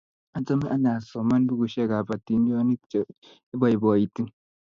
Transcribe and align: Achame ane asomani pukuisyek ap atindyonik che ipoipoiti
Achame 0.37 0.65
ane 0.75 0.89
asomani 0.97 1.45
pukuisyek 1.49 1.91
ap 1.97 2.07
atindyonik 2.15 2.81
che 2.91 2.99
ipoipoiti 3.53 4.21